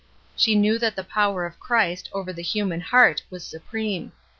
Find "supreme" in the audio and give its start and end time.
3.43-4.13